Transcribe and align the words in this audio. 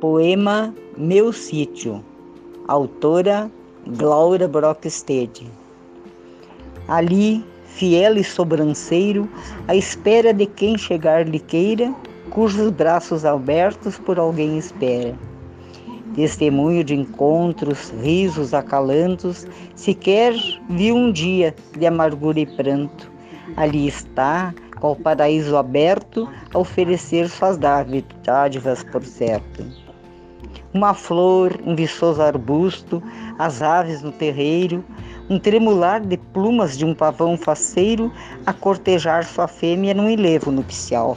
Poema 0.00 0.72
Meu 0.96 1.32
Sítio, 1.32 2.04
autora 2.68 3.50
Glaura 3.96 4.46
Brockstedt. 4.46 5.44
Ali, 6.86 7.44
fiel 7.64 8.16
e 8.16 8.22
sobranceiro, 8.22 9.28
à 9.66 9.74
espera 9.74 10.32
de 10.32 10.46
quem 10.46 10.78
chegar-lhe 10.78 11.40
queira, 11.40 11.92
cujos 12.30 12.70
braços 12.70 13.24
abertos 13.24 13.98
por 13.98 14.20
alguém 14.20 14.56
espera. 14.56 15.16
Testemunho 16.14 16.84
de 16.84 16.94
encontros, 16.94 17.92
risos, 18.00 18.54
acalantos, 18.54 19.48
sequer 19.74 20.32
vi 20.70 20.92
um 20.92 21.10
dia 21.10 21.52
de 21.76 21.86
amargura 21.86 22.38
e 22.38 22.46
pranto. 22.46 23.10
Ali 23.56 23.88
está, 23.88 24.54
ao 24.80 24.94
paraíso 24.94 25.56
aberto, 25.56 26.28
a 26.54 26.58
oferecer 26.60 27.28
suas 27.28 27.58
dádivas, 27.58 28.84
por 28.84 29.04
certo 29.04 29.87
uma 30.72 30.94
flor, 30.94 31.58
um 31.64 31.74
viçoso 31.74 32.20
arbusto, 32.22 33.02
as 33.38 33.62
aves 33.62 34.02
no 34.02 34.12
terreiro, 34.12 34.84
um 35.28 35.38
tremular 35.38 36.00
de 36.00 36.16
plumas 36.16 36.76
de 36.76 36.84
um 36.84 36.94
pavão 36.94 37.36
faceiro 37.36 38.12
a 38.46 38.52
cortejar 38.52 39.24
sua 39.24 39.46
fêmea 39.46 39.94
num 39.94 40.08
enlevo 40.08 40.50
nupcial. 40.50 41.16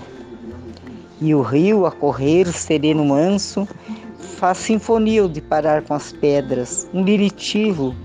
E 1.20 1.36
o 1.36 1.42
rio 1.42 1.86
a 1.86 1.92
correr 1.92 2.48
sereno 2.48 3.06
manso 3.06 3.68
faz 4.20 4.58
sinfonia 4.58 5.28
de 5.28 5.40
parar 5.40 5.84
com 5.84 5.94
as 5.94 6.12
pedras, 6.12 6.90
um 6.94 7.04
liritivo 7.04 7.96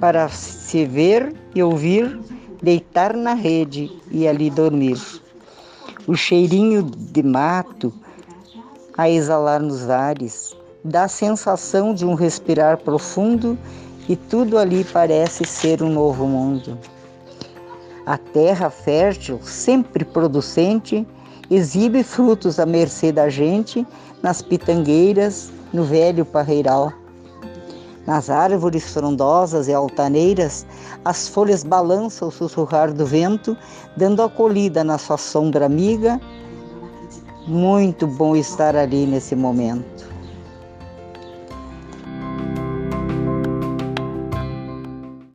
para 0.00 0.28
se 0.28 0.84
ver 0.84 1.34
e 1.54 1.62
ouvir, 1.62 2.18
deitar 2.62 3.14
na 3.14 3.34
rede 3.34 3.90
e 4.10 4.28
ali 4.28 4.50
dormir. 4.50 4.98
O 6.06 6.14
cheirinho 6.14 6.82
de 6.82 7.22
mato 7.22 7.92
a 8.96 9.08
exalar 9.08 9.60
nos 9.60 9.90
ares, 9.90 10.54
dá 10.84 11.04
a 11.04 11.08
sensação 11.08 11.94
de 11.94 12.04
um 12.04 12.14
respirar 12.14 12.78
profundo 12.78 13.58
e 14.08 14.16
tudo 14.16 14.58
ali 14.58 14.84
parece 14.84 15.44
ser 15.44 15.82
um 15.82 15.90
novo 15.90 16.26
mundo. 16.26 16.78
A 18.06 18.18
terra 18.18 18.68
fértil, 18.68 19.40
sempre 19.42 20.04
producente, 20.04 21.06
exibe 21.50 22.02
frutos 22.02 22.58
à 22.58 22.66
mercê 22.66 23.10
da 23.10 23.28
gente 23.28 23.86
nas 24.22 24.42
pitangueiras, 24.42 25.50
no 25.72 25.84
velho 25.84 26.24
parreiral. 26.24 26.92
Nas 28.06 28.28
árvores 28.28 28.92
frondosas 28.92 29.66
e 29.66 29.72
altaneiras, 29.72 30.66
as 31.04 31.26
folhas 31.26 31.64
balançam 31.64 32.28
o 32.28 32.30
sussurrar 32.30 32.92
do 32.92 33.06
vento, 33.06 33.56
dando 33.96 34.22
acolhida 34.22 34.84
na 34.84 34.98
sua 34.98 35.16
sombra 35.16 35.64
amiga. 35.64 36.20
Muito 37.46 38.06
bom 38.06 38.34
estar 38.34 38.74
ali 38.74 39.04
nesse 39.06 39.36
momento. 39.36 40.13